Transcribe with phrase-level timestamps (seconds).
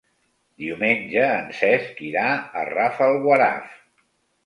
[0.63, 2.25] Diumenge en Cesc irà
[2.63, 3.73] a Rafelguaraf.